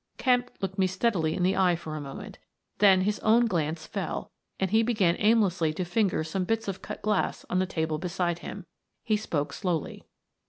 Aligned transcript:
Kemp 0.17 0.49
looked 0.61 0.79
me 0.79 0.87
steadily 0.87 1.35
in 1.35 1.43
the 1.43 1.55
eye 1.55 1.75
for 1.75 1.95
a 1.95 2.01
moment. 2.01 2.39
Then 2.79 3.01
his 3.01 3.19
own 3.19 3.45
glance 3.45 3.85
fell, 3.85 4.31
and 4.59 4.71
he 4.71 4.81
began 4.81 5.15
aimlessly 5.19 5.73
to 5.73 5.85
finger 5.85 6.23
some 6.23 6.43
bits 6.43 6.67
of 6.67 6.81
cut 6.81 7.03
glass 7.03 7.45
on 7.51 7.59
the 7.59 7.67
table 7.67 7.99
beside 7.99 8.39
him. 8.39 8.65
He 9.03 9.15
spoke 9.15 9.53
slowly. 9.53 10.03